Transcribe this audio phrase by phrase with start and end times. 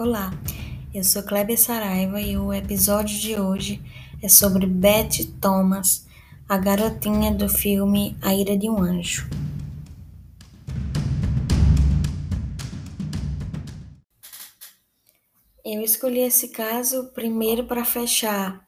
[0.00, 0.30] Olá,
[0.94, 3.82] eu sou Kleber Saraiva e o episódio de hoje
[4.22, 6.06] é sobre Beth Thomas,
[6.48, 9.28] a garotinha do filme A Ira de um Anjo.
[15.62, 18.66] Eu escolhi esse caso primeiro para fechar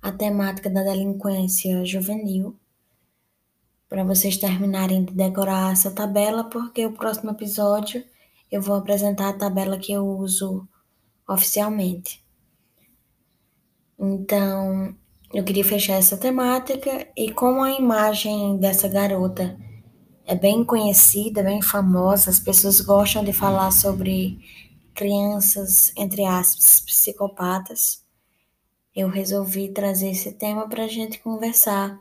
[0.00, 2.54] a temática da delinquência juvenil,
[3.88, 8.00] para vocês terminarem de decorar essa tabela, porque o próximo episódio
[8.50, 10.66] eu vou apresentar a tabela que eu uso
[11.28, 12.24] oficialmente.
[13.98, 14.94] Então,
[15.32, 19.58] eu queria fechar essa temática e como a imagem dessa garota
[20.24, 24.38] é bem conhecida, bem famosa, as pessoas gostam de falar sobre
[24.94, 28.04] crianças, entre aspas, psicopatas.
[28.94, 32.00] Eu resolvi trazer esse tema para a gente conversar.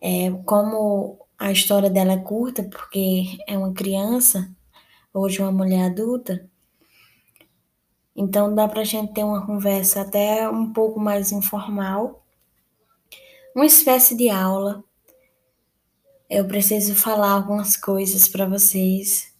[0.00, 4.50] É, como a história dela é curta, porque é uma criança,
[5.12, 6.48] hoje uma mulher adulta,
[8.14, 12.24] então dá para a gente ter uma conversa até um pouco mais informal,
[13.54, 14.84] uma espécie de aula.
[16.28, 19.34] Eu preciso falar algumas coisas para vocês.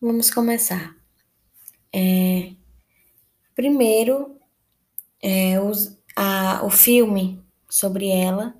[0.00, 0.96] Vamos começar.
[1.92, 2.52] É,
[3.54, 4.36] primeiro,
[5.22, 5.54] é,
[6.16, 8.54] a, o filme sobre ela,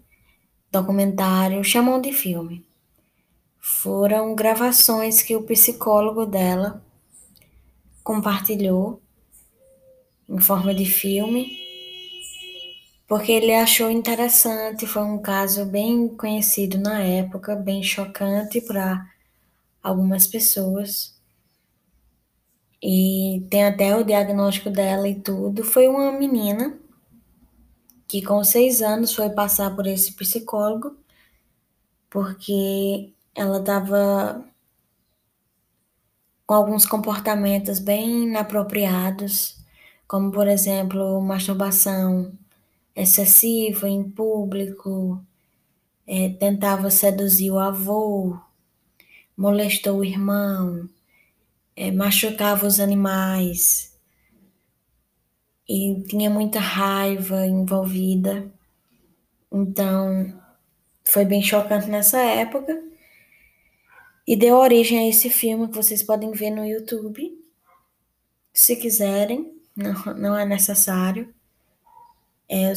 [0.70, 2.69] documentário, chamam de filme
[3.70, 6.84] foram gravações que o psicólogo dela
[8.02, 9.00] compartilhou
[10.28, 11.58] em forma de filme,
[13.06, 19.08] porque ele achou interessante, foi um caso bem conhecido na época, bem chocante para
[19.82, 21.18] algumas pessoas.
[22.82, 25.64] E tem até o diagnóstico dela e tudo.
[25.64, 26.78] Foi uma menina
[28.06, 30.96] que com seis anos foi passar por esse psicólogo,
[32.10, 34.44] porque ela
[36.46, 39.56] com alguns comportamentos bem inapropriados,
[40.06, 42.32] como por exemplo masturbação
[42.94, 45.24] excessiva em público,
[46.06, 48.38] é, tentava seduzir o avô,
[49.34, 50.86] molestou o irmão,
[51.74, 53.96] é, machucava os animais
[55.66, 58.52] e tinha muita raiva envolvida.
[59.50, 60.38] Então,
[61.04, 62.89] foi bem chocante nessa época
[64.30, 67.36] e deu origem a esse filme que vocês podem ver no YouTube,
[68.52, 71.34] se quiserem, não, não é necessário.
[72.48, 72.72] É,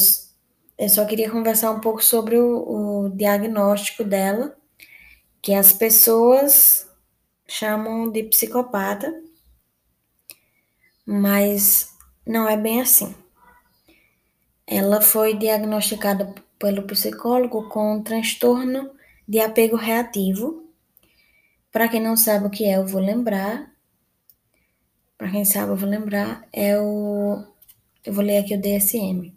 [0.79, 4.57] eu só queria conversar um pouco sobre o, o diagnóstico dela,
[5.43, 6.89] que as pessoas
[7.47, 9.13] chamam de psicopata,
[11.05, 11.93] mas
[12.25, 13.13] não é bem assim.
[14.65, 18.89] Ela foi diagnosticada pelo psicólogo com um transtorno
[19.27, 20.62] de apego reativo
[21.73, 23.73] para quem não sabe o que é, eu vou lembrar.
[25.17, 26.47] Para quem sabe, eu vou lembrar.
[26.53, 27.43] É o.
[28.05, 29.35] Eu vou ler aqui o DSM.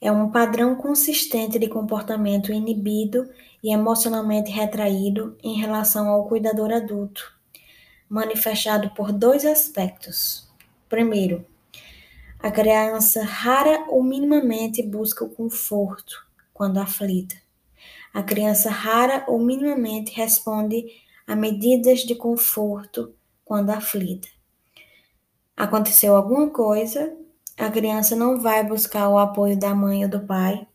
[0.00, 3.28] É um padrão consistente de comportamento inibido
[3.60, 7.32] e emocionalmente retraído em relação ao cuidador adulto,
[8.08, 10.48] manifestado por dois aspectos.
[10.88, 11.44] Primeiro,
[12.38, 17.47] a criança rara ou minimamente busca o conforto quando aflita.
[18.18, 20.84] A criança rara ou minimamente responde
[21.24, 23.14] a medidas de conforto
[23.44, 24.26] quando aflita.
[25.56, 27.16] Aconteceu alguma coisa,
[27.56, 30.66] a criança não vai buscar o apoio da mãe ou do pai.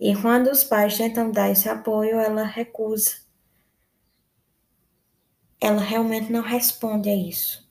[0.00, 3.16] E quando os pais tentam dar esse apoio, ela recusa.
[5.60, 7.70] Ela realmente não responde a isso.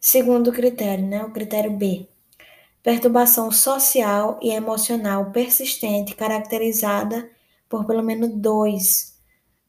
[0.00, 1.22] Segundo critério, né?
[1.24, 2.08] O critério B
[2.88, 7.30] perturbação social e emocional persistente caracterizada
[7.68, 9.14] por pelo menos dois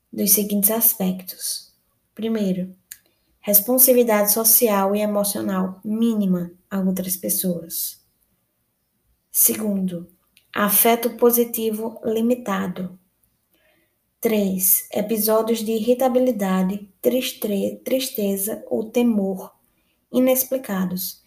[0.10, 1.74] dos seguintes aspectos.
[2.16, 2.74] Primeiro,
[3.42, 8.02] responsividade social e emocional mínima a outras pessoas.
[9.30, 10.10] Segundo,
[10.56, 12.98] afeto positivo limitado.
[14.22, 14.88] 3.
[14.94, 16.90] Episódios de irritabilidade,
[17.84, 19.54] tristeza ou temor
[20.10, 21.19] inexplicados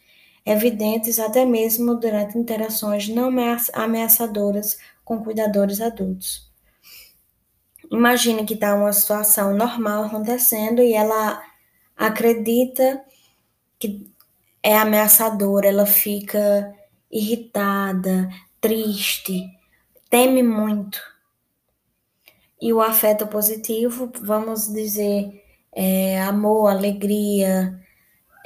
[0.45, 3.31] evidentes até mesmo durante interações não
[3.73, 6.51] ameaçadoras com cuidadores adultos.
[7.91, 11.43] Imagine que está uma situação normal acontecendo e ela
[11.97, 13.05] acredita
[13.79, 14.11] que
[14.63, 16.73] é ameaçadora, ela fica
[17.11, 18.31] irritada,
[18.61, 19.45] triste,
[20.09, 21.01] teme muito.
[22.61, 25.43] E o afeto positivo, vamos dizer,
[25.75, 27.79] é, amor, alegria,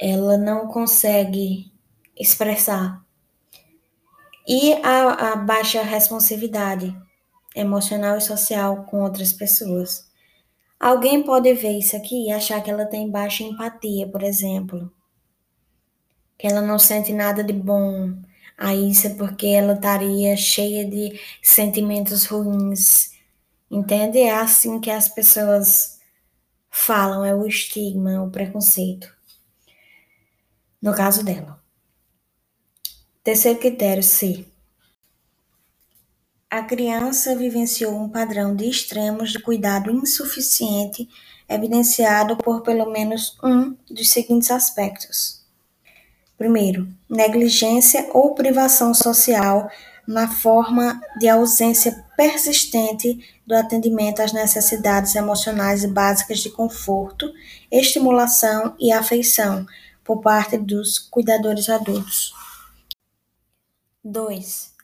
[0.01, 1.71] ela não consegue
[2.19, 3.03] expressar.
[4.47, 6.95] E a, a baixa responsividade
[7.55, 10.07] emocional e social com outras pessoas.
[10.79, 14.91] Alguém pode ver isso aqui e achar que ela tem baixa empatia, por exemplo.
[16.37, 18.13] Que ela não sente nada de bom.
[18.57, 23.11] Aí isso é porque ela estaria cheia de sentimentos ruins.
[23.69, 24.19] Entende?
[24.19, 25.99] É assim que as pessoas
[26.69, 29.11] falam, é o estigma, o preconceito.
[30.81, 31.59] No caso dela.
[33.27, 34.45] Terceiro critério, C.
[36.49, 41.09] A criança vivenciou um padrão de extremos de cuidado insuficiente,
[41.49, 45.43] evidenciado por pelo menos um dos seguintes aspectos.
[46.37, 49.69] Primeiro, negligência ou privação social
[50.07, 57.29] na forma de ausência persistente do atendimento às necessidades emocionais básicas de conforto,
[57.69, 59.67] estimulação e afeição
[60.01, 62.46] por parte dos cuidadores adultos.
[64.11, 64.77] 2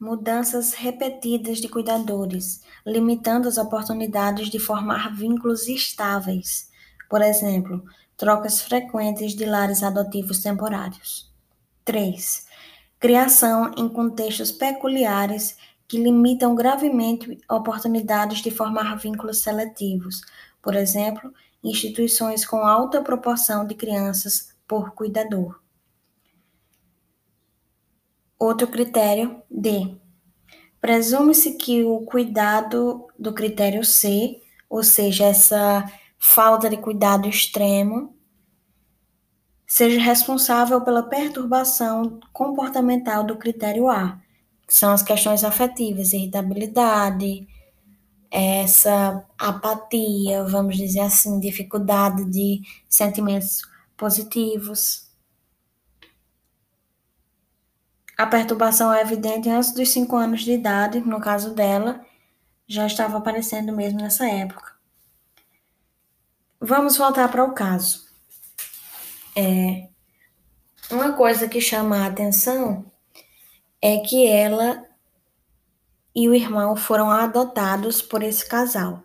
[0.00, 6.70] mudanças repetidas de cuidadores, limitando as oportunidades de formar vínculos estáveis.
[7.10, 7.82] Por exemplo,
[8.16, 11.32] trocas frequentes de lares adotivos temporários.
[11.84, 12.46] 3.
[13.00, 15.56] Criação em contextos peculiares
[15.88, 20.20] que limitam gravemente oportunidades de formar vínculos seletivos.
[20.62, 21.32] Por exemplo,
[21.64, 25.58] instituições com alta proporção de crianças por cuidador.
[28.38, 29.96] Outro critério D.
[30.80, 34.40] Presume-se que o cuidado do critério C,
[34.70, 35.84] ou seja, essa
[36.18, 38.14] falta de cuidado extremo,
[39.66, 44.20] seja responsável pela perturbação comportamental do critério A,
[44.66, 47.46] que são as questões afetivas, irritabilidade,
[48.30, 53.62] essa apatia, vamos dizer assim, dificuldade de sentimentos
[53.96, 55.07] positivos.
[58.18, 62.04] A perturbação é evidente antes dos 5 anos de idade, no caso dela,
[62.66, 64.72] já estava aparecendo mesmo nessa época.
[66.60, 68.08] Vamos voltar para o caso.
[69.36, 69.88] É,
[70.90, 72.90] uma coisa que chama a atenção
[73.80, 74.84] é que ela
[76.12, 79.04] e o irmão foram adotados por esse casal.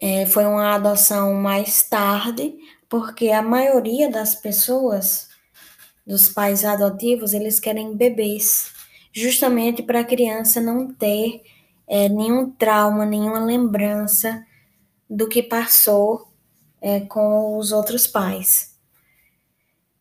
[0.00, 5.35] É, foi uma adoção mais tarde, porque a maioria das pessoas
[6.06, 8.72] dos pais adotivos, eles querem bebês,
[9.12, 11.42] justamente para a criança não ter
[11.86, 14.46] é, nenhum trauma, nenhuma lembrança
[15.08, 16.28] do que passou
[16.80, 18.76] é, com os outros pais.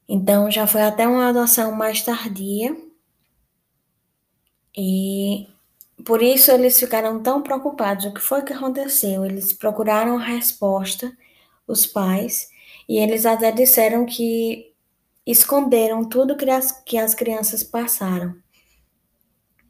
[0.08, 2.76] Então já foi até uma adoção mais tardia
[4.78, 5.48] e
[6.06, 8.06] por isso eles ficaram tão preocupados.
[8.06, 9.26] O que foi que aconteceu?
[9.26, 11.12] Eles procuraram resposta,
[11.68, 12.50] os pais,
[12.88, 14.75] e eles até disseram que
[15.26, 18.36] esconderam tudo que as, que as crianças passaram.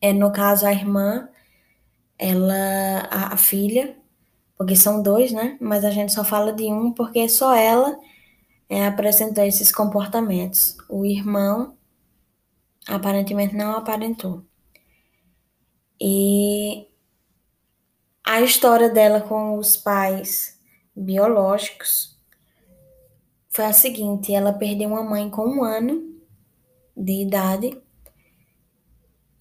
[0.01, 1.29] É, no caso, a irmã,
[2.17, 2.53] ela,
[3.09, 3.97] a, a filha,
[4.57, 5.57] porque são dois, né?
[5.61, 7.97] Mas a gente só fala de um porque só ela
[8.69, 10.77] é, apresentou esses comportamentos.
[10.89, 11.77] O irmão
[12.87, 14.45] aparentemente não aparentou.
[15.99, 16.87] E
[18.23, 20.59] a história dela com os pais
[20.95, 22.14] biológicos
[23.55, 26.13] foi a seguinte: ela perdeu uma mãe com um ano
[26.95, 27.81] de idade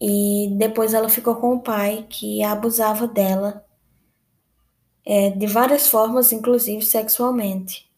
[0.01, 3.67] e depois ela ficou com o pai que abusava dela
[5.05, 7.91] é, de várias formas, inclusive sexualmente.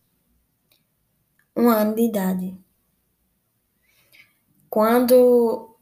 [1.54, 2.58] Um ano de idade.
[4.70, 5.76] Quando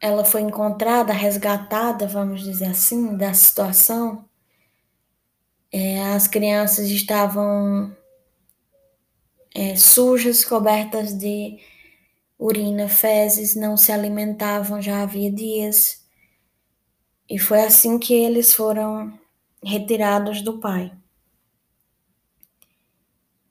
[0.00, 4.24] ela foi encontrada, resgatada, vamos dizer assim, da situação,
[5.72, 7.96] é, as crianças estavam
[9.54, 11.58] é, sujas, cobertas de
[12.38, 16.04] urina, fezes, não se alimentavam já havia dias.
[17.28, 19.18] E foi assim que eles foram
[19.64, 20.92] retirados do pai.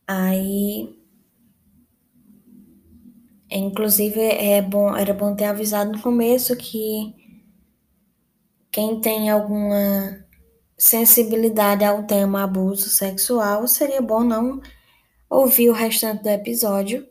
[0.08, 0.93] Aí,
[3.50, 7.15] inclusive, é bom, era bom ter avisado no começo que
[8.72, 10.25] quem tem alguma
[10.77, 14.62] sensibilidade ao tema abuso sexual seria bom não
[15.31, 17.07] ouvir o restante do episódio.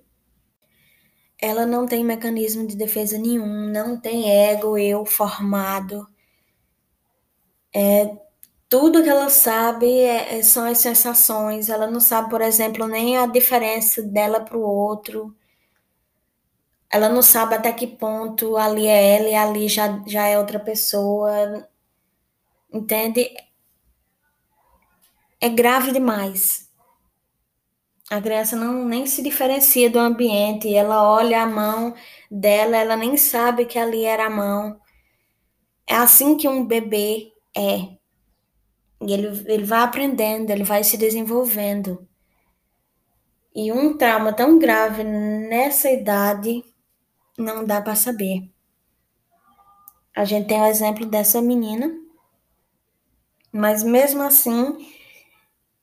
[1.40, 6.06] Ela não tem mecanismo de defesa nenhum, não tem ego, eu formado.
[7.74, 8.14] É,
[8.68, 11.70] tudo que ela sabe é, é são as sensações.
[11.70, 15.34] Ela não sabe, por exemplo, nem a diferença dela para o outro.
[16.90, 20.60] Ela não sabe até que ponto ali é ela e ali já, já é outra
[20.60, 21.66] pessoa.
[22.72, 23.30] Entende?
[25.40, 26.69] É grave demais.
[28.10, 31.94] A criança não nem se diferencia do ambiente, ela olha a mão
[32.28, 34.80] dela, ela nem sabe que ali era a mão.
[35.86, 38.00] É assim que um bebê é.
[39.00, 42.04] E ele, ele vai aprendendo, ele vai se desenvolvendo.
[43.54, 46.64] E um trauma tão grave nessa idade
[47.38, 48.50] não dá para saber.
[50.16, 51.92] A gente tem o exemplo dessa menina,
[53.52, 54.76] mas mesmo assim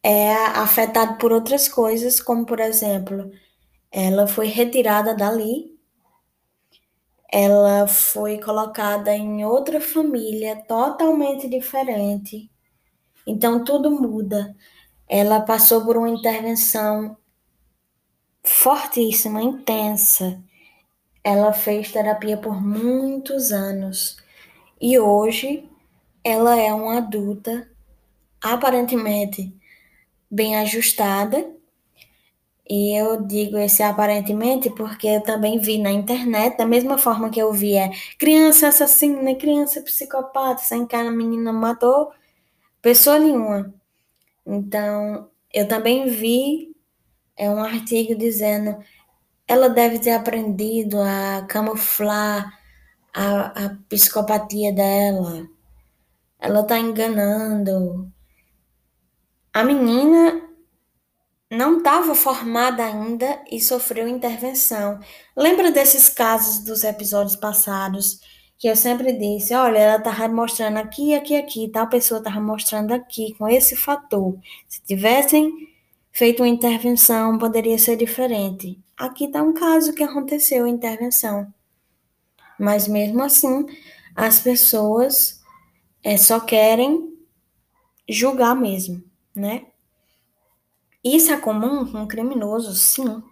[0.09, 3.29] é afetado por outras coisas, como por exemplo,
[3.91, 5.77] ela foi retirada dali,
[7.29, 12.49] ela foi colocada em outra família totalmente diferente.
[13.25, 14.55] Então tudo muda.
[15.09, 17.17] Ela passou por uma intervenção
[18.41, 20.41] fortíssima, intensa.
[21.21, 24.15] Ela fez terapia por muitos anos
[24.79, 25.69] e hoje
[26.23, 27.69] ela é uma adulta
[28.41, 29.53] aparentemente
[30.29, 31.55] bem ajustada.
[32.69, 37.41] E eu digo esse aparentemente porque eu também vi na internet, da mesma forma que
[37.41, 42.11] eu vi é criança assassina, criança psicopata, sem que a menina matou
[42.81, 43.73] pessoa nenhuma.
[44.45, 46.75] Então, eu também vi
[47.37, 48.77] é um artigo dizendo
[49.47, 52.51] ela deve ter aprendido a camuflar
[53.13, 55.47] a, a psicopatia dela.
[56.39, 58.11] Ela tá enganando.
[59.57, 60.39] A menina
[61.49, 64.99] não estava formada ainda e sofreu intervenção.
[65.35, 68.21] Lembra desses casos dos episódios passados
[68.55, 72.91] que eu sempre disse, olha, ela estava mostrando aqui, aqui, aqui, tal pessoa estava mostrando
[72.91, 74.37] aqui com esse fator.
[74.67, 75.51] Se tivessem
[76.11, 78.79] feito uma intervenção, poderia ser diferente.
[78.95, 81.51] Aqui está um caso que aconteceu a intervenção.
[82.59, 83.65] Mas mesmo assim,
[84.15, 85.41] as pessoas
[86.03, 87.11] é, só querem
[88.07, 89.06] julgar mesmo,
[89.37, 89.67] né?
[91.03, 93.23] Isso é comum com um criminoso, sim.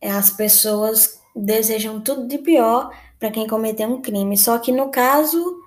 [0.00, 4.36] É, as pessoas desejam tudo de pior para quem cometeu um crime.
[4.36, 5.60] Só que no caso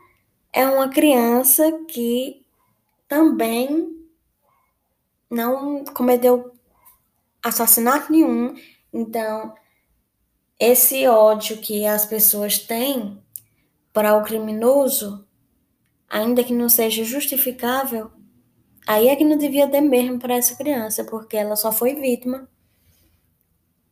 [0.53, 2.45] é uma criança que
[3.07, 3.93] também
[5.29, 6.53] não cometeu
[7.43, 8.55] assassinato nenhum.
[8.93, 9.53] Então,
[10.59, 13.21] esse ódio que as pessoas têm
[13.91, 15.27] para o criminoso,
[16.07, 18.11] ainda que não seja justificável,
[18.87, 22.47] aí é que não devia ter mesmo para essa criança, porque ela só foi vítima,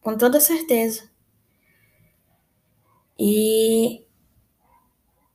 [0.02, 1.10] com toda certeza.
[3.18, 4.06] E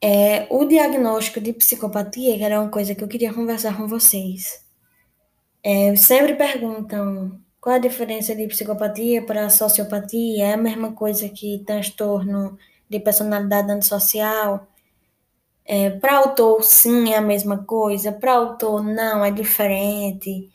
[0.00, 4.64] é, o diagnóstico de psicopatia, que era uma coisa que eu queria conversar com vocês.
[5.62, 10.44] É, sempre perguntam qual a diferença de psicopatia para sociopatia?
[10.48, 12.58] É a mesma coisa que transtorno
[12.90, 14.68] de personalidade antissocial?
[15.66, 18.12] É, para autor, sim, é a mesma coisa.
[18.12, 20.50] Para autor, não, é diferente.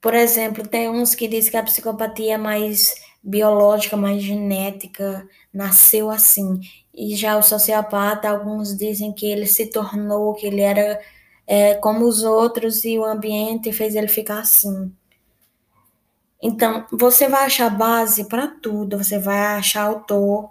[0.00, 6.10] Por exemplo, tem uns que dizem que a psicopatia é mais biológica, mais genética, nasceu
[6.10, 6.60] assim.
[6.94, 11.00] E já o sociopata, alguns dizem que ele se tornou, que ele era
[11.46, 14.92] é, como os outros e o ambiente fez ele ficar assim.
[16.42, 20.50] Então, você vai achar base para tudo, você vai achar autor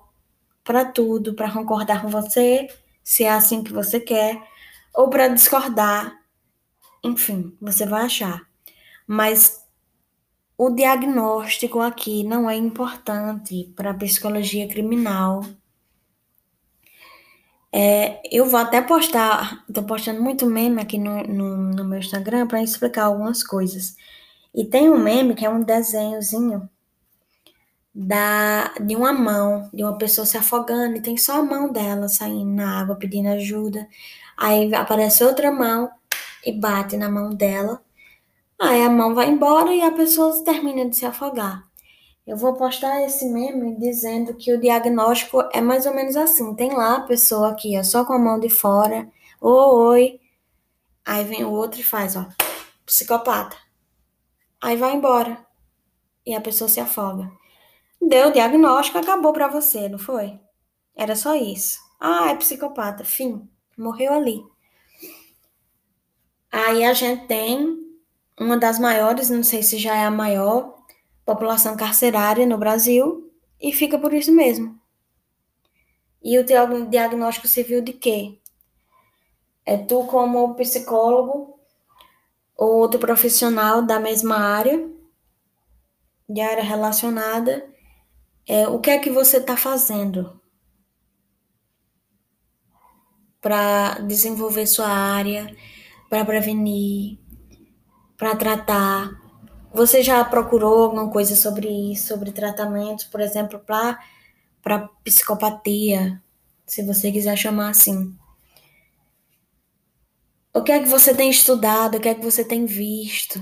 [0.63, 2.67] para tudo, para concordar com você,
[3.03, 4.41] se é assim que você quer,
[4.93, 6.19] ou para discordar.
[7.03, 8.41] Enfim, você vai achar.
[9.07, 9.61] Mas
[10.57, 15.43] o diagnóstico aqui não é importante para a psicologia criminal.
[17.73, 22.45] É, eu vou até postar, estou postando muito meme aqui no, no, no meu Instagram
[22.45, 23.95] para explicar algumas coisas.
[24.53, 26.69] E tem um meme que é um desenhozinho
[27.93, 32.07] da, de uma mão, de uma pessoa se afogando, e tem só a mão dela
[32.07, 33.87] saindo na água pedindo ajuda.
[34.37, 35.89] Aí aparece outra mão
[36.45, 37.81] e bate na mão dela.
[38.59, 41.63] Aí a mão vai embora e a pessoa termina de se afogar.
[42.25, 46.55] Eu vou postar esse meme dizendo que o diagnóstico é mais ou menos assim.
[46.55, 49.07] Tem lá a pessoa aqui, ó, só com a mão de fora.
[49.41, 50.19] oi.
[51.03, 52.27] Aí vem o outro e faz, ó,
[52.85, 53.57] psicopata.
[54.61, 55.45] Aí vai embora.
[56.25, 57.31] E a pessoa se afoga.
[58.01, 60.39] Deu o diagnóstico, acabou para você, não foi?
[60.95, 61.79] Era só isso.
[61.99, 63.03] Ah, é psicopata.
[63.03, 63.47] Fim.
[63.77, 64.43] Morreu ali.
[66.51, 67.77] Aí a gente tem
[68.39, 70.75] uma das maiores, não sei se já é a maior,
[71.23, 73.31] população carcerária no Brasil
[73.61, 74.79] e fica por isso mesmo.
[76.23, 76.45] E o
[76.89, 78.39] diagnóstico civil de quê?
[79.65, 81.59] É tu como psicólogo
[82.57, 84.89] ou outro profissional da mesma área,
[86.27, 87.67] de área relacionada,
[88.51, 90.37] é, o que é que você está fazendo
[93.39, 95.55] para desenvolver sua área,
[96.09, 97.17] para prevenir,
[98.17, 99.09] para tratar,
[99.73, 106.21] você já procurou alguma coisa sobre isso, sobre tratamentos, por exemplo, para psicopatia,
[106.67, 108.13] se você quiser chamar assim?
[110.53, 111.95] O que é que você tem estudado?
[111.95, 113.39] O que é que você tem visto?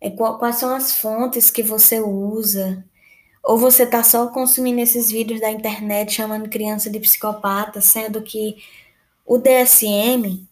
[0.00, 2.84] É, quais são as fontes que você usa?
[3.42, 8.56] Ou você está só consumindo esses vídeos da internet chamando criança de psicopata, sendo que
[9.24, 10.46] o DSM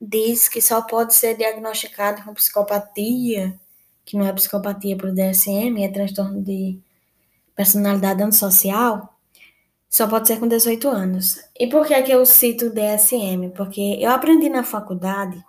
[0.00, 3.58] diz que só pode ser diagnosticado com psicopatia,
[4.04, 6.78] que não é psicopatia para o DSM, é transtorno de
[7.54, 9.16] personalidade antissocial,
[9.88, 11.38] só pode ser com 18 anos.
[11.58, 13.50] E por que, é que eu cito o DSM?
[13.54, 15.44] Porque eu aprendi na faculdade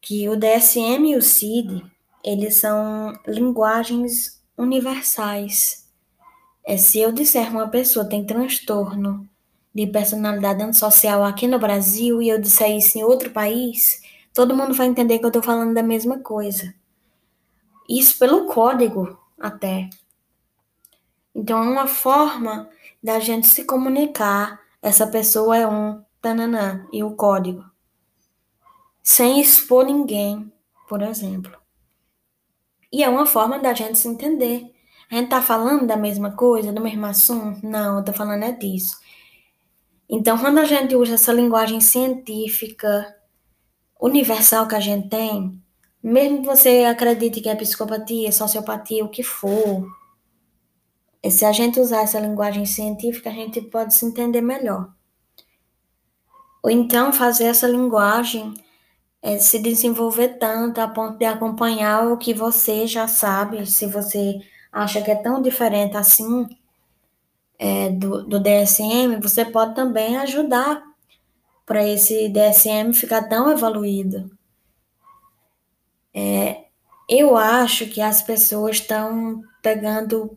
[0.00, 1.84] que o DSM e o CID,
[2.24, 5.88] eles são linguagens universais.
[6.64, 9.28] É, se eu disser uma pessoa tem transtorno
[9.74, 14.02] de personalidade antissocial aqui no Brasil e eu disser isso em outro país,
[14.34, 16.74] todo mundo vai entender que eu estou falando da mesma coisa.
[17.88, 19.88] Isso pelo código, até.
[21.34, 22.68] Então, é uma forma
[23.02, 24.60] da gente se comunicar.
[24.82, 27.64] Essa pessoa é um tananã e o código.
[29.02, 30.52] Sem expor ninguém,
[30.88, 31.59] por exemplo.
[32.92, 34.72] E é uma forma da gente se entender.
[35.10, 37.64] A gente tá falando da mesma coisa, do mesmo assunto?
[37.66, 38.98] Não, eu tô falando é disso.
[40.08, 43.16] Então, quando a gente usa essa linguagem científica
[44.00, 45.62] universal que a gente tem,
[46.02, 49.86] mesmo que você acredite que é psicopatia, sociopatia, o que for,
[51.28, 54.90] se a gente usar essa linguagem científica, a gente pode se entender melhor.
[56.62, 58.54] Ou então fazer essa linguagem
[59.22, 64.40] é, se desenvolver tanto a ponto de acompanhar o que você já sabe, se você
[64.72, 66.48] acha que é tão diferente assim
[67.58, 70.82] é, do, do DSM, você pode também ajudar
[71.66, 74.30] para esse DSM ficar tão evoluído.
[76.14, 76.64] É,
[77.08, 80.36] eu acho que as pessoas estão pegando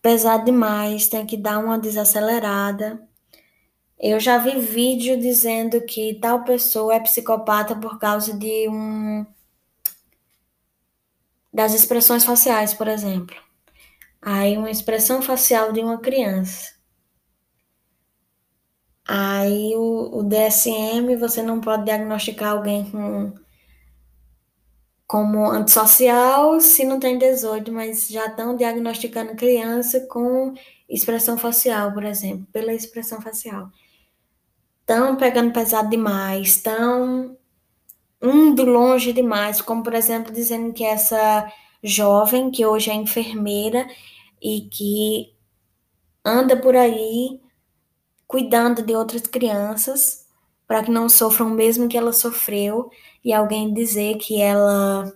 [0.00, 3.06] pesado demais, tem que dar uma desacelerada
[3.98, 9.26] eu já vi vídeo dizendo que tal pessoa é psicopata por causa de um
[11.52, 13.34] das expressões faciais, por exemplo.
[14.20, 16.74] Aí uma expressão facial de uma criança.
[19.08, 23.32] Aí o, o DSM você não pode diagnosticar alguém com
[25.06, 30.52] como antissocial se não tem 18, mas já estão diagnosticando criança com
[30.88, 33.70] expressão facial, por exemplo, pela expressão facial
[34.86, 37.36] estão pegando pesado demais, estão
[38.22, 43.86] indo longe demais, como por exemplo dizendo que essa jovem que hoje é enfermeira
[44.40, 45.34] e que
[46.24, 47.40] anda por aí
[48.28, 50.26] cuidando de outras crianças
[50.66, 52.90] para que não sofram o mesmo que ela sofreu
[53.24, 55.12] e alguém dizer que ela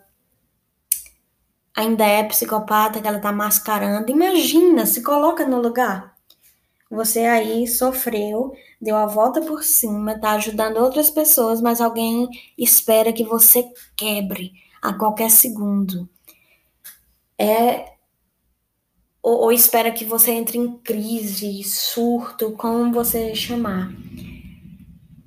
[1.77, 4.11] ainda é psicopata, que ela está mascarando.
[4.11, 6.10] Imagina, se coloca no lugar.
[6.91, 13.13] Você aí sofreu, deu a volta por cima, tá ajudando outras pessoas, mas alguém espera
[13.13, 13.65] que você
[13.97, 16.09] quebre a qualquer segundo.
[17.39, 17.93] É
[19.23, 23.93] ou, ou espera que você entre em crise, surto, como você chamar.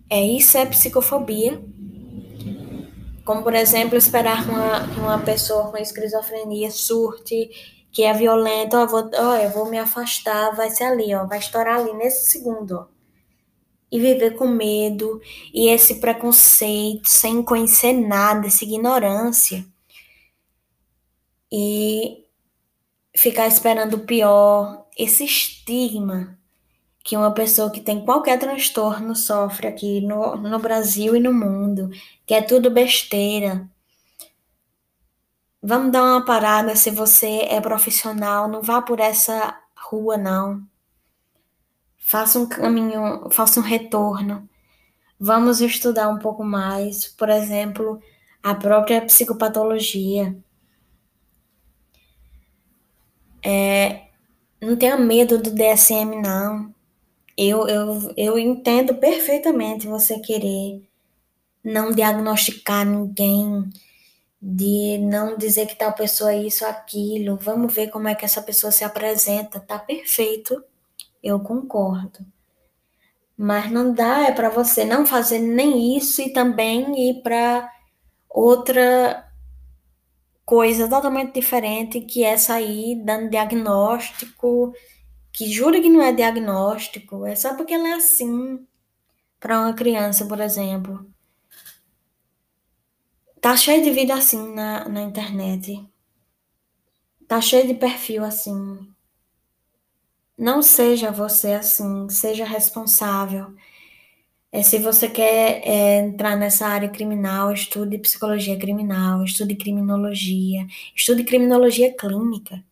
[0.10, 1.62] É isso é psicofobia.
[3.24, 7.50] Como, por exemplo, esperar uma, uma pessoa com esquizofrenia surte
[7.94, 11.38] que é violento, ó, vou, ó, eu vou me afastar, vai ser ali, ó, vai
[11.38, 12.88] estourar ali nesse segundo, ó.
[13.92, 15.22] E viver com medo,
[15.54, 19.64] e esse preconceito, sem conhecer nada, essa ignorância.
[21.52, 22.26] E
[23.16, 26.38] ficar esperando o pior, esse estigma
[27.04, 31.90] que uma pessoa que tem qualquer transtorno sofre aqui no, no Brasil e no mundo,
[32.26, 33.70] que é tudo besteira,
[35.66, 40.62] Vamos dar uma parada se você é profissional, não vá por essa rua não.
[41.98, 44.48] Faça um caminho, faça um retorno.
[45.18, 48.02] Vamos estudar um pouco mais, por exemplo,
[48.44, 50.36] a própria psicopatologia.
[53.42, 54.08] É,
[54.62, 56.76] não tenha medo do DSM, não.
[57.38, 60.84] Eu, eu, eu entendo perfeitamente você querer
[61.64, 63.70] não diagnosticar ninguém,
[64.46, 67.38] de não dizer que tal pessoa é isso, aquilo.
[67.38, 69.58] Vamos ver como é que essa pessoa se apresenta.
[69.58, 70.62] Tá perfeito,
[71.24, 72.26] eu concordo.
[73.38, 77.72] Mas não dá é para você não fazer nem isso e também ir para
[78.30, 79.32] outra
[80.46, 84.74] coisa totalmente diferente, que é sair dando diagnóstico,
[85.32, 88.68] que jura que não é diagnóstico, é só porque ela é assim
[89.40, 91.13] para uma criança, por exemplo.
[93.44, 95.86] Tá cheio de vida assim na, na internet.
[97.28, 98.88] Tá cheio de perfil assim.
[100.38, 103.54] Não seja você assim, seja responsável.
[104.50, 111.26] É, se você quer é, entrar nessa área criminal, estude psicologia criminal, estude criminologia, estude
[111.26, 112.64] criminologia clínica,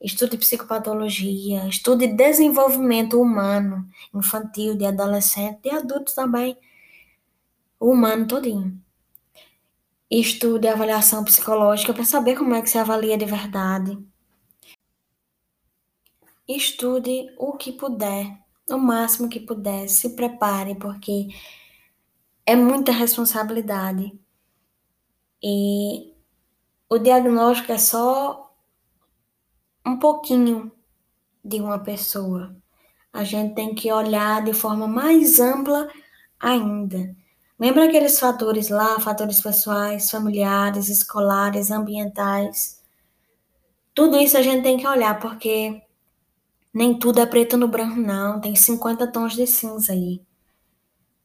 [0.00, 6.58] estude psicopatologia, estude desenvolvimento humano, infantil, de adolescente, de adultos também,
[7.78, 8.82] o humano todinho.
[10.14, 13.98] Estude avaliação psicológica para saber como é que se avalia de verdade.
[16.46, 21.28] Estude o que puder o máximo que puder, se prepare, porque
[22.46, 24.12] é muita responsabilidade.
[25.42, 26.14] E
[26.88, 28.54] o diagnóstico é só
[29.84, 30.70] um pouquinho
[31.44, 32.56] de uma pessoa.
[33.12, 35.90] A gente tem que olhar de forma mais ampla
[36.38, 37.14] ainda.
[37.62, 42.82] Lembra aqueles fatores lá, fatores pessoais, familiares, escolares, ambientais?
[43.94, 45.80] Tudo isso a gente tem que olhar, porque
[46.74, 48.40] nem tudo é preto no branco, não.
[48.40, 50.20] Tem 50 tons de cinza aí.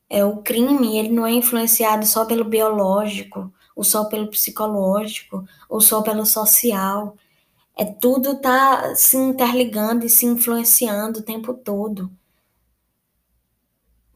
[0.08, 5.82] É, o crime, ele não é influenciado só pelo biológico, ou só pelo psicológico, ou
[5.82, 7.18] só pelo social.
[7.76, 12.12] É tudo tá se interligando e se influenciando o tempo todo.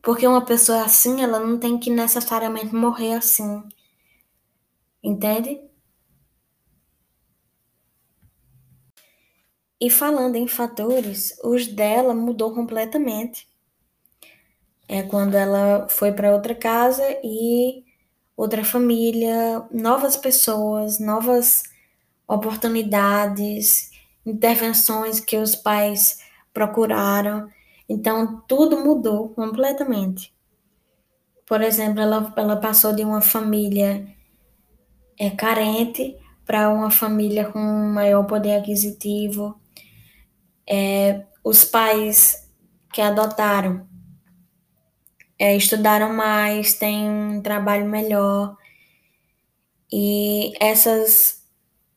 [0.02, 3.64] Porque uma pessoa assim, ela não tem que necessariamente morrer assim.
[5.04, 5.62] Entende?
[9.82, 13.46] E falando em fatores, os dela mudou completamente.
[14.88, 17.84] É quando ela foi para outra casa e
[18.36, 21.64] outra família, novas pessoas, novas
[22.28, 23.92] oportunidades,
[24.26, 26.20] intervenções que os pais
[26.54, 27.50] procuraram.
[27.92, 30.34] Então, tudo mudou completamente.
[31.46, 34.08] Por exemplo, ela, ela passou de uma família
[35.20, 39.60] é, carente para uma família com maior poder aquisitivo,
[40.66, 42.50] é, os pais
[42.94, 43.86] que adotaram
[45.38, 48.56] é, estudaram mais, têm um trabalho melhor
[49.92, 51.44] e essas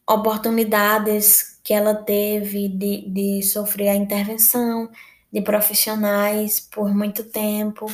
[0.08, 4.90] oportunidades que ela teve de, de sofrer a intervenção
[5.34, 7.86] de profissionais por muito tempo.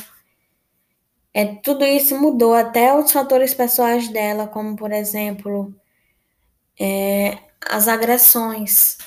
[1.33, 5.73] É, tudo isso mudou, até os fatores pessoais dela, como por exemplo
[6.79, 8.99] é, as agressões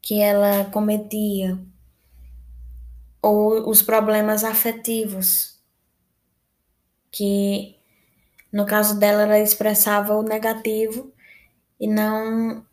[0.00, 1.58] que ela cometia,
[3.20, 5.60] ou os problemas afetivos,
[7.12, 7.76] que
[8.50, 11.12] no caso dela ela expressava o negativo
[11.78, 12.64] e não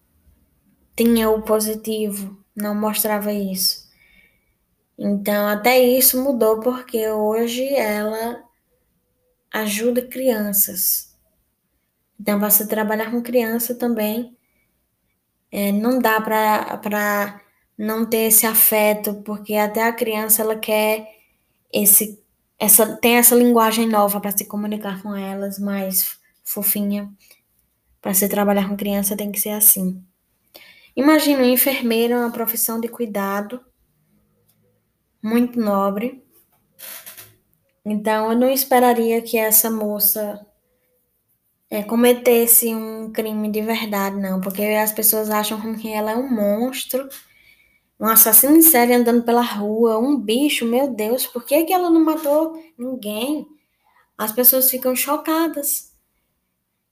[0.96, 3.81] tinha o positivo, não mostrava isso.
[5.04, 8.44] Então, até isso mudou porque hoje ela
[9.52, 11.18] ajuda crianças.
[12.20, 14.38] Então, você trabalhar com criança também
[15.52, 17.42] é, não dá para
[17.76, 21.08] não ter esse afeto, porque até a criança ela quer
[21.74, 22.22] esse
[22.60, 27.12] essa tem essa linguagem nova para se comunicar com elas, mais fofinha.
[28.02, 30.04] Para se trabalhar com criança tem que ser assim.
[30.96, 33.60] Imagina um enfermeiro, uma profissão de cuidado
[35.22, 36.24] muito nobre.
[37.86, 40.46] Então eu não esperaria que essa moça
[41.70, 46.30] é, cometesse um crime de verdade, não, porque as pessoas acham que ela é um
[46.30, 47.08] monstro,
[48.00, 51.90] um assassino em série andando pela rua, um bicho, meu Deus, por que, que ela
[51.90, 53.48] não matou ninguém?
[54.18, 55.92] As pessoas ficam chocadas.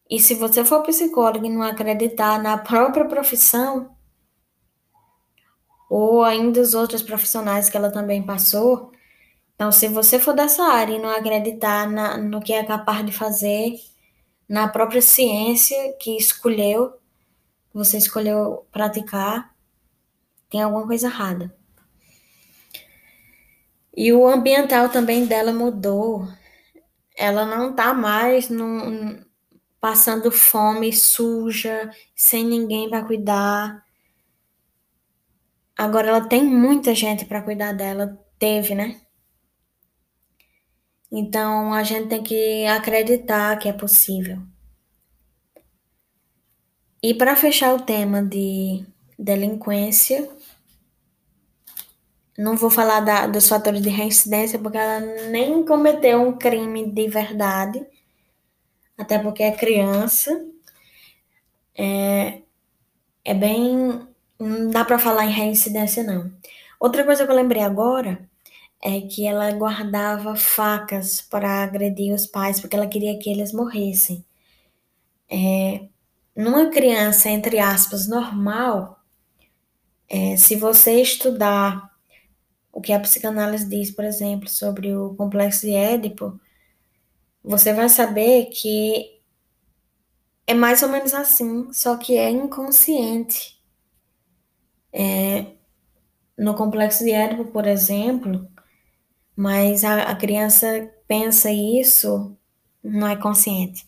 [0.10, 3.96] E se você for psicólogo e não acreditar na própria profissão,
[5.90, 8.92] ou ainda os outros profissionais que ela também passou,
[9.56, 13.12] então se você for dessa área e não acreditar na, no que é capaz de
[13.12, 13.78] fazer,
[14.48, 16.92] na própria ciência que escolheu,
[17.70, 19.54] que você escolheu praticar,
[20.50, 21.54] tem alguma coisa errada.
[23.96, 26.26] E o ambiental também dela mudou.
[27.18, 29.20] Ela não tá mais no,
[29.82, 33.84] passando fome, suja, sem ninguém para cuidar.
[35.80, 39.00] Agora ela tem muita gente para cuidar dela, teve, né?
[41.10, 44.42] Então a gente tem que acreditar que é possível.
[47.02, 48.86] E para fechar o tema de
[49.18, 50.30] delinquência,
[52.38, 57.08] não vou falar da, dos fatores de reincidência, porque ela nem cometeu um crime de
[57.08, 57.88] verdade,
[58.98, 60.46] até porque é criança.
[61.74, 62.42] É,
[63.24, 64.09] é bem.
[64.40, 66.32] Não dá para falar em reincidência, não.
[66.80, 68.28] Outra coisa que eu lembrei agora
[68.82, 74.24] é que ela guardava facas para agredir os pais, porque ela queria que eles morressem.
[75.30, 75.88] É,
[76.36, 79.04] numa criança, entre aspas, normal,
[80.08, 81.90] é, se você estudar
[82.72, 86.40] o que a psicanálise diz, por exemplo, sobre o complexo de Édipo,
[87.44, 89.20] você vai saber que
[90.48, 93.59] é mais ou menos assim, só que é inconsciente.
[94.92, 95.46] É,
[96.38, 98.48] no complexo de Édipo, por exemplo,
[99.36, 102.36] mas a, a criança pensa isso,
[102.84, 103.86] não é consciente,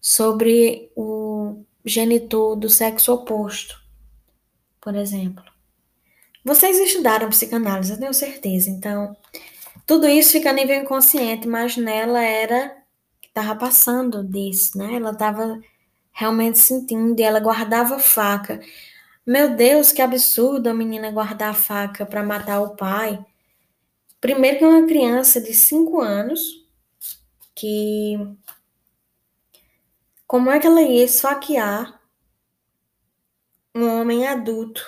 [0.00, 3.80] sobre o genitor do sexo oposto,
[4.80, 5.44] por exemplo.
[6.44, 8.68] Vocês estudaram psicanálise, eu tenho certeza.
[8.68, 9.16] Então,
[9.86, 12.76] tudo isso fica a nível inconsciente, mas nela era
[13.20, 14.94] que estava passando disso, né?
[14.96, 15.60] Ela estava
[16.10, 18.60] realmente sentindo e ela guardava faca.
[19.26, 23.24] Meu Deus, que absurdo a menina guardar a faca para matar o pai.
[24.20, 26.40] Primeiro que uma criança de 5 anos
[27.54, 28.16] que
[30.26, 32.00] como é que ela ia esfaquear
[33.74, 34.82] um homem adulto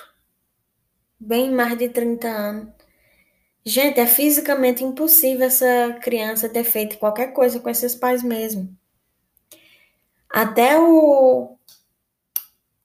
[1.19, 2.73] bem mais de 30 anos.
[3.65, 8.75] Gente, é fisicamente impossível essa criança ter feito qualquer coisa com esses pais mesmo.
[10.29, 11.54] Até o,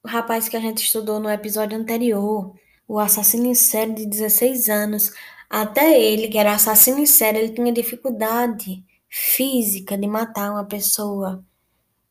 [0.03, 2.55] o rapaz que a gente estudou no episódio anterior,
[2.87, 5.11] o assassino em série de 16 anos,
[5.49, 11.43] até ele, que era assassino em série, ele tinha dificuldade física de matar uma pessoa,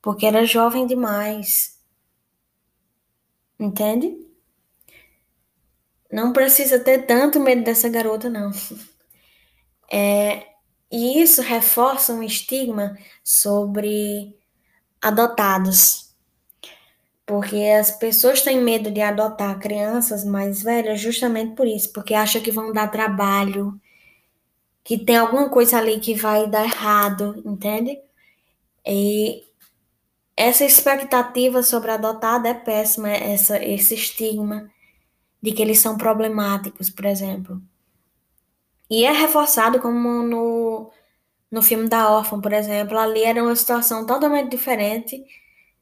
[0.02, 1.78] porque era jovem demais.
[3.58, 4.16] Entende?
[6.10, 8.50] Não precisa ter tanto medo dessa garota, não.
[9.92, 10.46] É,
[10.88, 14.38] e isso reforça um estigma sobre
[15.02, 16.09] adotados.
[17.30, 22.42] Porque as pessoas têm medo de adotar crianças mais velhas justamente por isso, porque acham
[22.42, 23.80] que vão dar trabalho,
[24.82, 28.00] que tem alguma coisa ali que vai dar errado, entende?
[28.84, 29.44] E
[30.36, 34.68] essa expectativa sobre adotado é péssima, essa, esse estigma
[35.40, 37.62] de que eles são problemáticos, por exemplo.
[38.90, 40.90] E é reforçado como no,
[41.48, 45.24] no filme da órfã, por exemplo, ali era uma situação totalmente diferente.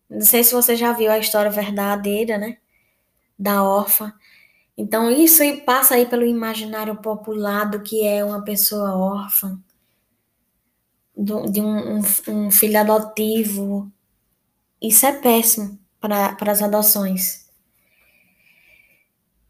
[0.08, 2.58] Não sei se você já viu a história verdadeira, né?
[3.38, 4.12] Da órfã.
[4.76, 9.60] Então, isso passa aí pelo imaginário popular do que é uma pessoa órfã,
[11.16, 13.90] de um, um, um filho adotivo.
[14.80, 17.48] Isso é péssimo para as adoções.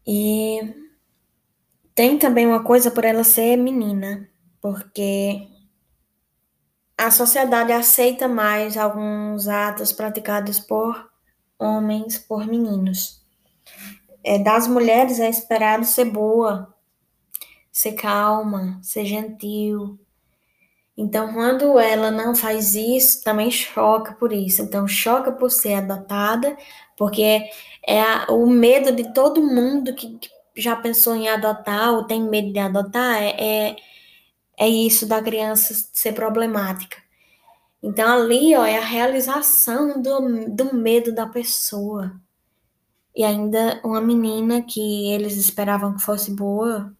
[0.05, 0.73] E
[1.93, 4.27] tem também uma coisa por ela ser menina,
[4.59, 5.47] porque
[6.99, 11.09] a sociedade aceita mais alguns atos praticados por
[11.57, 13.21] homens, por meninos.
[14.21, 16.75] É, das mulheres é esperado ser boa,
[17.71, 19.97] ser calma, ser gentil.
[20.97, 24.61] Então, quando ela não faz isso, também choca por isso.
[24.61, 26.57] Então, choca por ser adotada,
[26.97, 27.49] porque
[27.87, 32.21] é a, o medo de todo mundo que, que, já pensou em adotar ou tem
[32.21, 33.75] medo de adotar, é, é,
[34.59, 36.97] é isso da criança ser problemática.
[37.81, 42.19] Então, ali, ó, é a realização do, do medo da pessoa.
[43.15, 46.93] E ainda uma menina que eles esperavam que fosse boa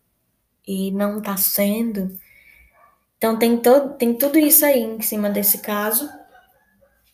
[0.65, 2.17] e não está sendo.
[3.17, 6.09] Então, tem, todo, tem tudo isso aí em cima desse caso,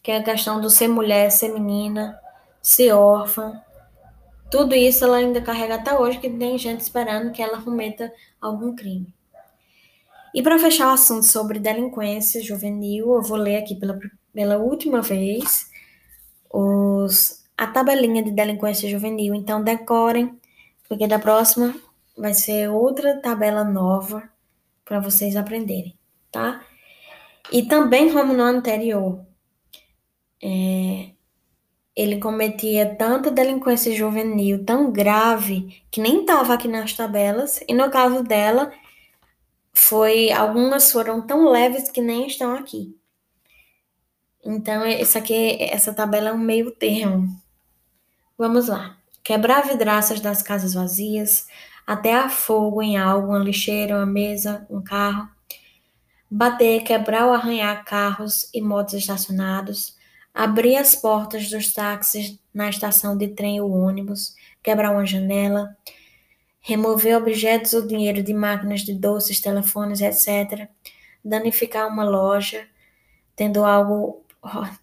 [0.03, 2.19] que é a questão do ser mulher, ser menina,
[2.61, 3.59] ser órfã.
[4.51, 8.75] Tudo isso ela ainda carrega até hoje, que tem gente esperando que ela cometa algum
[8.75, 9.14] crime.
[10.35, 13.97] E para fechar o assunto sobre delinquência juvenil, eu vou ler aqui pela,
[14.33, 15.71] pela última vez
[16.51, 19.33] os, a tabelinha de delinquência juvenil.
[19.33, 20.37] Então, decorem,
[20.89, 21.73] porque da próxima
[22.17, 24.29] vai ser outra tabela nova
[24.83, 25.97] para vocês aprenderem,
[26.29, 26.61] tá?
[27.49, 29.25] E também, como no anterior,
[30.43, 31.11] é,
[31.95, 37.89] ele cometia tanta delinquência juvenil tão grave que nem estava aqui nas tabelas, e no
[37.89, 38.73] caso dela,
[39.75, 42.97] foi algumas foram tão leves que nem estão aqui.
[44.43, 47.27] Então, isso aqui, essa tabela é um meio termo.
[48.37, 48.97] Vamos lá.
[49.23, 51.47] Quebrar vidraças das casas vazias,
[51.85, 55.27] até a fogo em algo, uma lixeira, uma mesa, um carro.
[56.29, 59.95] Bater, quebrar ou arranhar carros e motos estacionados,
[60.33, 65.75] abrir as portas dos táxis na estação de trem ou ônibus, quebrar uma janela,
[66.67, 70.67] remover objetos ou dinheiro de máquinas de doces, telefones, etc.,
[71.23, 72.67] danificar uma loja,
[73.35, 74.25] tendo algo,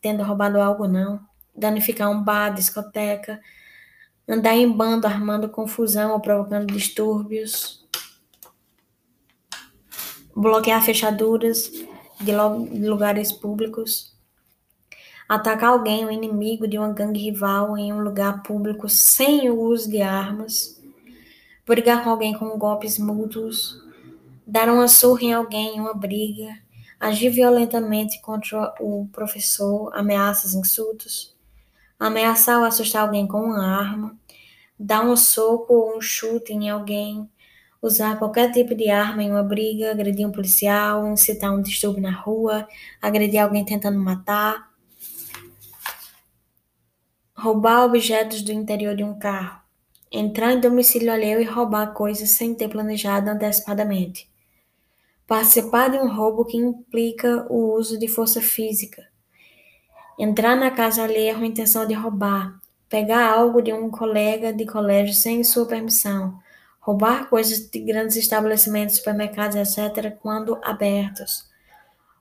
[0.00, 1.20] tendo roubado algo não,
[1.52, 3.40] danificar um bar, discoteca,
[4.28, 7.84] andar em bando armando confusão ou provocando distúrbios,
[10.36, 11.68] bloquear fechaduras
[12.20, 14.16] de lugares públicos,
[15.28, 19.90] atacar alguém, um inimigo de uma gangue rival em um lugar público sem o uso
[19.90, 20.80] de armas,
[21.66, 23.80] brigar com alguém com golpes mútuos,
[24.46, 26.58] dar uma surra em alguém em uma briga,
[26.98, 31.34] agir violentamente contra o professor, ameaças, insultos,
[31.98, 34.16] ameaçar ou assustar alguém com uma arma,
[34.78, 37.28] dar um soco ou um chute em alguém,
[37.80, 42.12] usar qualquer tipo de arma em uma briga, agredir um policial, incitar um distúrbio na
[42.12, 42.66] rua,
[43.00, 44.70] agredir alguém tentando matar,
[47.36, 49.61] roubar objetos do interior de um carro,
[50.12, 54.30] entrar em domicílio alheio e roubar coisas sem ter planejado antecipadamente,
[55.26, 59.08] participar de um roubo que implica o uso de força física,
[60.18, 64.66] entrar na casa alheia com a intenção de roubar, pegar algo de um colega de
[64.66, 66.38] colégio sem sua permissão,
[66.78, 71.48] roubar coisas de grandes estabelecimentos, supermercados, etc., quando abertos,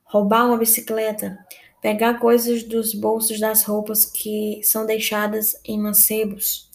[0.05, 1.37] roubar uma bicicleta,
[1.81, 6.69] pegar coisas dos bolsos das roupas que são deixadas em mancebos,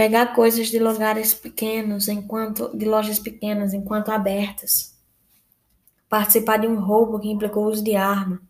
[0.00, 4.98] pegar coisas de lugares pequenos enquanto de lojas pequenas enquanto abertas,
[6.08, 8.40] participar de um roubo que implicou uso de arma,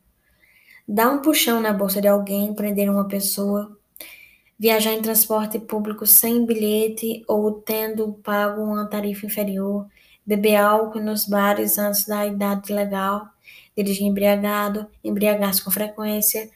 [0.86, 3.76] dar um puxão na bolsa de alguém, prender uma pessoa,
[4.56, 9.88] viajar em transporte público sem bilhete ou tendo pago uma tarifa inferior,
[10.24, 13.26] beber álcool nos bares antes da idade legal,
[13.76, 16.48] dirigir embriagado, embriagar-se com frequência,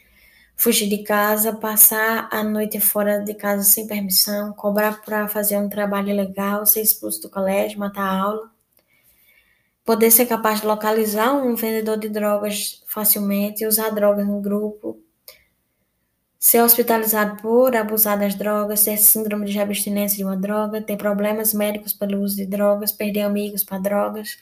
[0.56, 5.68] fugir de casa, passar a noite fora de casa sem permissão, cobrar para fazer um
[5.68, 8.50] trabalho ilegal, ser expulso do colégio, matar a aula,
[9.84, 14.98] poder ser capaz de localizar um vendedor de drogas facilmente, usar drogas no grupo,
[16.38, 21.54] ser hospitalizado por abusar das drogas, ter síndrome de abstinência de uma droga, ter problemas
[21.54, 24.38] médicos pelo uso de drogas, perder amigos para drogas,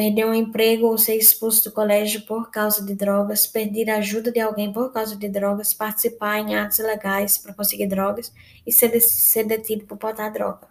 [0.00, 4.32] perder um emprego ou ser expulso do colégio por causa de drogas, perder a ajuda
[4.32, 8.32] de alguém por causa de drogas, participar em atos ilegais para conseguir drogas
[8.66, 10.66] e ser, ser detido por botar droga.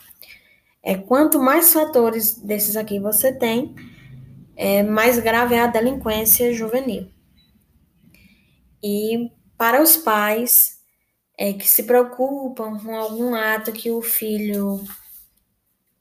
[0.81, 3.75] É, quanto mais fatores desses aqui você tem,
[4.55, 7.07] é, mais grave é a delinquência juvenil.
[8.81, 10.79] E para os pais
[11.37, 14.83] é, que se preocupam com algum ato que o filho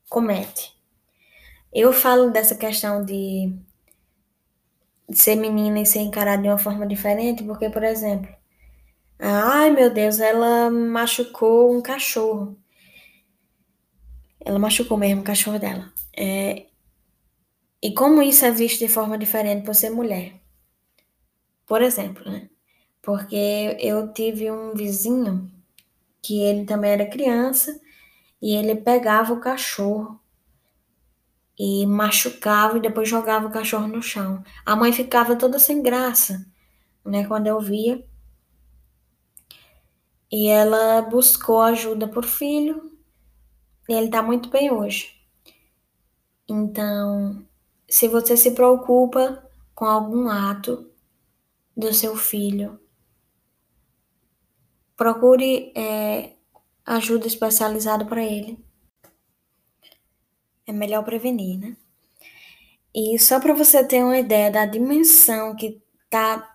[0.09, 0.78] comete.
[1.73, 3.53] Eu falo dessa questão de,
[5.09, 8.29] de ser menina e ser encarada de uma forma diferente, porque, por exemplo,
[9.19, 12.57] ai meu Deus, ela machucou um cachorro.
[14.41, 15.93] Ela machucou mesmo o cachorro dela.
[16.17, 16.67] É,
[17.83, 20.35] e como isso é visto de forma diferente por ser mulher?
[21.67, 22.49] Por exemplo, né?
[23.09, 25.51] porque eu tive um vizinho
[26.21, 27.81] que ele também era criança
[28.43, 30.21] e ele pegava o cachorro
[31.59, 34.43] e machucava e depois jogava o cachorro no chão.
[34.65, 36.47] A mãe ficava toda sem graça,
[37.05, 38.05] né, quando eu via.
[40.31, 42.93] E ela buscou ajuda por filho
[43.89, 45.17] e ele tá muito bem hoje.
[46.49, 47.45] Então,
[47.89, 49.43] se você se preocupa
[49.75, 50.91] com algum ato
[51.77, 52.79] do seu filho,
[54.97, 56.35] procure é,
[56.85, 58.63] ajuda especializada para ele.
[60.69, 61.77] É melhor prevenir, né?
[62.95, 66.49] E só para você ter uma ideia da dimensão que tá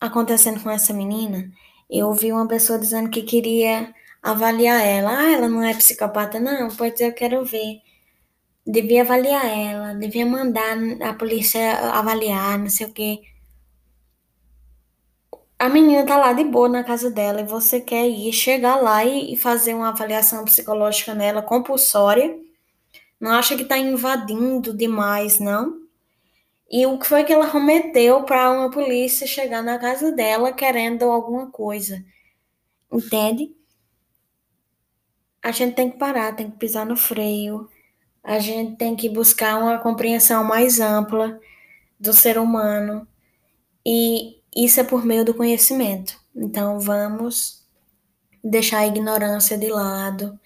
[0.00, 1.50] acontecendo com essa menina,
[1.90, 5.18] eu ouvi uma pessoa dizendo que queria avaliar ela.
[5.18, 6.68] Ah, ela não é psicopata, não?
[6.76, 7.80] Pois eu quero ver.
[8.66, 13.20] Devia avaliar ela, devia mandar a polícia avaliar, não sei o quê
[15.64, 19.04] a menina tá lá de boa na casa dela e você quer ir chegar lá
[19.04, 22.38] e, fazer uma avaliação psicológica nela compulsória,
[23.20, 25.84] não acha que tá invadindo demais, não?
[26.70, 31.04] E o que foi que ela remeteu para uma polícia chegar na casa dela querendo
[31.04, 32.04] alguma coisa?
[32.90, 33.54] Entende?
[35.42, 37.68] A gente tem que parar, tem que pisar no freio,
[38.22, 41.38] a gente tem que buscar uma compreensão mais ampla
[42.00, 43.06] do ser humano.
[43.84, 46.18] E isso é por meio do conhecimento.
[46.34, 47.62] Então vamos
[48.42, 50.38] deixar a ignorância de lado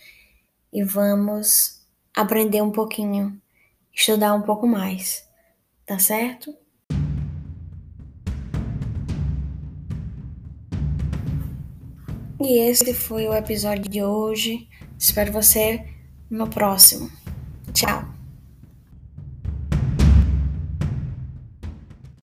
[0.73, 1.78] e vamos
[2.19, 3.41] aprender um pouquinho,
[3.95, 5.25] estudar um pouco mais.
[5.87, 6.53] Tá certo?
[12.41, 14.69] E esse foi o episódio de hoje.
[14.99, 15.87] Espero você
[16.29, 17.09] no próximo.
[17.73, 18.18] Tchau!